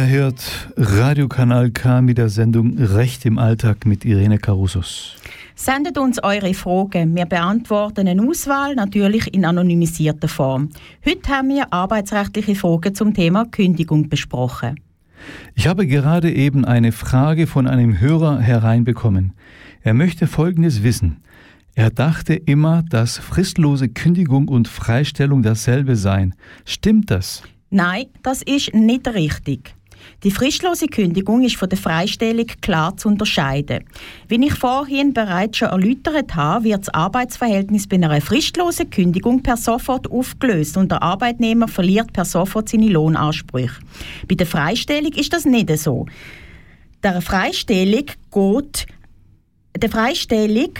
Ihr 0.00 0.08
hört 0.08 0.42
Radiokanal 0.78 1.72
K 1.72 2.00
mit 2.00 2.16
der 2.16 2.30
Sendung 2.30 2.78
Recht 2.78 3.26
im 3.26 3.36
Alltag 3.36 3.84
mit 3.84 4.06
Irene 4.06 4.38
Carusos. 4.38 5.16
Sendet 5.54 5.98
uns 5.98 6.22
eure 6.22 6.54
Fragen. 6.54 7.14
Wir 7.14 7.26
beantworten 7.26 8.08
eine 8.08 8.22
Auswahl, 8.22 8.74
natürlich 8.74 9.34
in 9.34 9.44
anonymisierter 9.44 10.26
Form. 10.26 10.70
Heute 11.06 11.28
haben 11.28 11.50
wir 11.50 11.70
arbeitsrechtliche 11.70 12.54
Fragen 12.54 12.94
zum 12.94 13.12
Thema 13.12 13.44
Kündigung 13.44 14.08
besprochen. 14.08 14.80
Ich 15.54 15.66
habe 15.66 15.86
gerade 15.86 16.32
eben 16.32 16.64
eine 16.64 16.92
Frage 16.92 17.46
von 17.46 17.66
einem 17.66 18.00
Hörer 18.00 18.40
hereinbekommen. 18.40 19.34
Er 19.82 19.92
möchte 19.92 20.26
Folgendes 20.26 20.82
wissen. 20.82 21.18
Er 21.74 21.90
dachte 21.90 22.32
immer, 22.32 22.84
dass 22.88 23.18
fristlose 23.18 23.90
Kündigung 23.90 24.48
und 24.48 24.66
Freistellung 24.66 25.42
dasselbe 25.42 25.94
seien. 25.94 26.34
Stimmt 26.64 27.10
das? 27.10 27.42
Nein, 27.68 28.06
das 28.22 28.40
ist 28.40 28.72
nicht 28.72 29.06
richtig. 29.06 29.74
Die 30.24 30.30
fristlose 30.30 30.86
Kündigung 30.86 31.42
ist 31.42 31.56
von 31.56 31.68
der 31.68 31.78
Freistellung 31.78 32.46
klar 32.60 32.96
zu 32.96 33.08
unterscheiden. 33.08 33.84
Wie 34.28 34.44
ich 34.44 34.54
vorhin 34.54 35.12
bereits 35.12 35.58
schon 35.58 35.68
erläutert 35.68 36.34
habe, 36.34 36.64
wird 36.64 36.80
das 36.80 36.94
Arbeitsverhältnis 36.94 37.86
bei 37.86 37.96
einer 37.96 38.20
fristlosen 38.20 38.90
Kündigung 38.90 39.42
per 39.42 39.56
sofort 39.56 40.10
aufgelöst 40.10 40.76
und 40.76 40.90
der 40.90 41.02
Arbeitnehmer 41.02 41.68
verliert 41.68 42.12
per 42.12 42.24
sofort 42.24 42.68
seine 42.68 42.88
Lohnansprüche. 42.88 43.80
Bei 44.28 44.34
der 44.34 44.46
Freistellung 44.46 45.12
ist 45.12 45.32
das 45.32 45.44
nicht 45.44 45.70
so. 45.78 46.06
Der 47.02 47.22
Freistellung 47.22 48.04
geht 48.30 48.86
der 49.76 49.90
Freistellung 49.90 50.70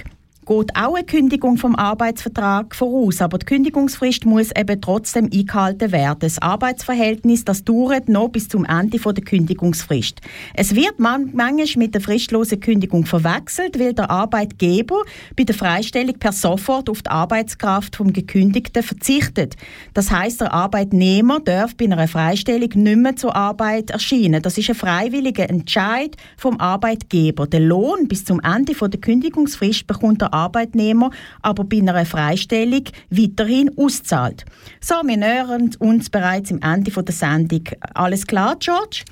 geht 0.47 0.75
auch 0.75 0.95
eine 0.95 1.05
Kündigung 1.05 1.59
vom 1.59 1.77
Arbeitsvertrag 1.77 2.75
voraus, 2.75 3.21
aber 3.21 3.39
die 3.39 3.47
Kündigungsfrist 3.47 4.25
muss 4.25 4.51
eben 4.57 4.81
trotzdem 4.81 5.29
eingehalten 5.33 5.93
werden. 5.93 6.21
Das 6.21 6.41
Arbeitsverhältnis, 6.41 7.45
das 7.45 7.63
dauert 7.63 8.09
noch 8.09 8.29
bis 8.29 8.49
zum 8.49 8.65
Ende 8.65 8.99
der 8.99 9.25
Kündigungsfrist. 9.25 10.21
Es 10.55 10.75
wird 10.75 10.99
man 10.99 11.31
manchmal 11.35 11.67
mit 11.77 11.95
der 11.95 12.01
fristlosen 12.01 12.59
Kündigung 12.59 13.05
verwechselt, 13.05 13.79
weil 13.79 13.93
der 13.93 14.11
Arbeitgeber 14.11 15.03
bei 15.37 15.45
der 15.45 15.55
Freistellung 15.55 16.19
per 16.19 16.33
sofort 16.33 16.89
auf 16.89 17.03
die 17.03 17.11
Arbeitskraft 17.11 17.97
vom 17.97 18.13
Gekündigten 18.13 18.83
verzichtet. 18.83 19.57
Das 19.95 20.11
heißt, 20.11 20.41
der 20.41 20.53
Arbeitnehmer 20.53 21.41
darf 21.41 21.77
bei 21.77 21.85
einer 21.85 22.09
Freistellung 22.09 22.71
nicht 22.75 22.97
mehr 22.97 23.17
zur 23.17 23.37
Arbeit 23.37 23.91
erscheinen. 23.91 24.43
Das 24.43 24.57
ist 24.57 24.71
ein 24.71 24.75
freiwilliger 24.75 25.49
Entscheid 25.49 26.17
vom 26.37 26.59
Arbeitgeber. 26.59 27.47
Der 27.47 27.61
Lohn 27.61 28.09
bis 28.09 28.25
zum 28.25 28.41
Ende 28.41 28.73
der 28.73 29.01
Kündigungsfrist 29.01 29.87
bekommt 29.87 30.23
der 30.23 30.33
Arbeitnehmer 30.41 31.11
aber 31.43 31.65
bei 31.65 31.79
einer 31.79 32.05
Freistellung 32.05 32.85
weiterhin 33.11 33.71
auszahlt. 33.77 34.45
So, 34.81 34.95
wir 35.05 35.17
nähern 35.17 35.71
uns 35.79 36.11
bereits 36.11 36.53
am 36.53 36.61
Ende 36.63 36.91
der 36.91 37.15
Sendung. 37.15 37.65
Alles 37.95 38.27
klar, 38.27 38.57
George? 38.59 39.05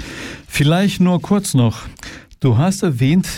Vielleicht 0.47 1.01
nur 1.01 1.21
kurz 1.21 1.55
noch. 1.55 1.83
Du 2.41 2.57
hast 2.57 2.83
erwähnt, 2.83 3.29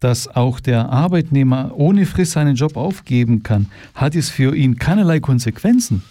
dass 0.00 0.28
auch 0.28 0.60
der 0.60 0.88
Arbeitnehmer 0.88 1.72
ohne 1.74 2.06
Frist 2.06 2.32
seinen 2.32 2.56
Job 2.56 2.76
aufgeben 2.76 3.42
kann. 3.42 3.66
Hat 3.94 4.14
es 4.14 4.30
für 4.30 4.56
ihn 4.56 4.76
keinerlei 4.76 5.20
Konsequenzen? 5.20 6.02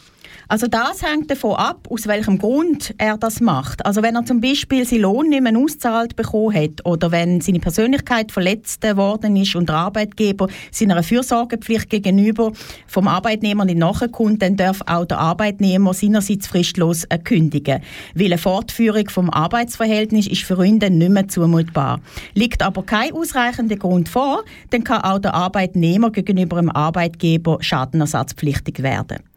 Also 0.51 0.65
das 0.65 1.03
hängt 1.03 1.29
davon 1.29 1.57
ab, 1.57 1.87
aus 1.91 2.07
welchem 2.07 2.39
Grund 2.39 2.95
er 2.97 3.19
das 3.19 3.39
macht. 3.39 3.85
Also 3.85 4.01
wenn 4.01 4.15
er 4.15 4.25
zum 4.25 4.41
Beispiel 4.41 4.83
seinen 4.83 5.01
Lohn 5.01 5.29
nicht 5.29 5.43
mehr 5.43 5.55
auszahlt 5.55 6.15
bekommen 6.15 6.55
hat 6.55 6.83
oder 6.87 7.11
wenn 7.11 7.39
seine 7.39 7.59
Persönlichkeit 7.59 8.31
verletzt 8.31 8.83
worden 8.97 9.35
ist 9.35 9.55
und 9.55 9.69
der 9.69 9.75
Arbeitgeber 9.75 10.47
seiner 10.71 11.03
Fürsorgepflicht 11.03 11.91
gegenüber 11.91 12.51
vom 12.87 13.07
Arbeitnehmer 13.07 13.63
nicht 13.63 13.77
nachkommt, 13.77 14.41
dann 14.41 14.55
darf 14.55 14.81
auch 14.87 15.05
der 15.05 15.19
Arbeitnehmer 15.19 15.93
seinerseits 15.93 16.47
fristlos 16.47 17.05
kündigen. 17.23 17.81
Weil 18.15 18.25
eine 18.25 18.39
Fortführung 18.39 19.07
vom 19.07 19.29
Arbeitsverhältnis 19.29 20.25
ist 20.25 20.41
für 20.41 20.65
ihn 20.65 20.79
dann 20.79 20.97
nicht 20.97 21.11
mehr 21.11 21.27
zumutbar. 21.27 22.01
Liegt 22.33 22.63
aber 22.63 22.81
kein 22.81 23.13
ausreichender 23.13 23.75
Grund 23.75 24.09
vor, 24.09 24.43
dann 24.71 24.83
kann 24.83 25.03
auch 25.03 25.19
der 25.19 25.35
Arbeitnehmer 25.35 26.09
gegenüber 26.09 26.55
dem 26.55 26.71
Arbeitgeber 26.71 27.59
schadenersatzpflichtig 27.61 28.81
werden. 28.81 29.28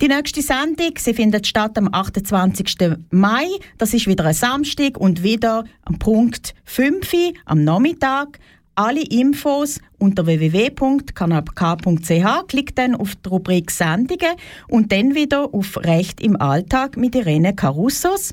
Die 0.00 0.08
nächste 0.08 0.42
Sendung 0.42 0.92
sie 0.98 1.14
findet 1.14 1.46
statt 1.46 1.78
am 1.78 1.88
28. 1.92 2.96
Mai. 3.10 3.46
Das 3.78 3.94
ist 3.94 4.06
wieder 4.06 4.24
ein 4.24 4.34
Samstag 4.34 4.98
und 4.98 5.22
wieder 5.22 5.64
am 5.84 5.98
Punkt 5.98 6.54
5 6.64 7.12
Uhr 7.12 7.32
am 7.44 7.64
Nachmittag. 7.64 8.38
Alle 8.74 9.02
Infos 9.02 9.80
unter 9.98 10.26
www.kanalk.ch. 10.26 12.46
Klickt 12.48 12.78
dann 12.78 12.94
auf 12.94 13.14
die 13.16 13.28
Rubrik 13.28 13.70
Sendungen 13.70 14.36
und 14.68 14.92
dann 14.92 15.14
wieder 15.14 15.54
auf 15.54 15.78
Recht 15.78 16.20
im 16.20 16.38
Alltag 16.38 16.98
mit 16.98 17.14
Irene 17.14 17.54
Carussos. 17.54 18.32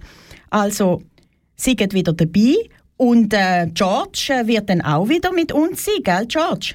Also, 0.49 1.01
seid 1.55 1.93
wieder 1.93 2.13
dabei. 2.13 2.55
Und 2.97 3.33
äh, 3.33 3.67
George 3.73 4.29
äh, 4.29 4.47
wird 4.47 4.69
dann 4.69 4.81
auch 4.81 5.09
wieder 5.09 5.33
mit 5.33 5.51
uns 5.51 5.86
sein, 5.86 6.03
gell, 6.03 6.25
George? 6.27 6.73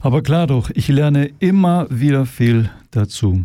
Aber 0.00 0.22
klar 0.22 0.46
doch, 0.46 0.70
ich 0.70 0.88
lerne 0.88 1.30
immer 1.38 1.86
wieder 1.90 2.26
viel 2.26 2.70
dazu. 2.90 3.44